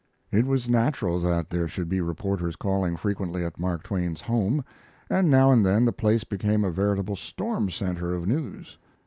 It 0.31 0.47
was 0.47 0.67
natural 0.67 1.19
that 1.19 1.51
there 1.51 1.67
should 1.67 1.87
be 1.87 2.01
reporters 2.01 2.55
calling 2.55 2.97
frequently 2.97 3.45
at 3.45 3.59
Mark 3.59 3.83
Twain's 3.83 4.21
home, 4.21 4.65
and 5.11 5.29
now 5.29 5.51
and 5.51 5.63
then 5.63 5.85
the 5.85 5.93
place 5.93 6.23
became 6.23 6.63
a 6.63 6.71
veritable 6.71 7.15
storm 7.15 7.69
center 7.69 8.11
of 8.15 8.27
news. 8.27 8.79